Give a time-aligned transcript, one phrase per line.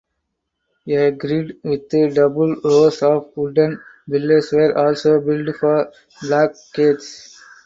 [0.87, 5.93] A grid with double rows of wooden pillars were also built for
[6.23, 7.39] blockades.